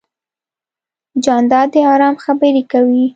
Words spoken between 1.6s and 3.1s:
د ارام خبرې کوي.